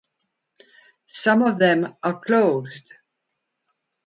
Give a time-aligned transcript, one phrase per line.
[1.11, 2.85] Some of them are closed.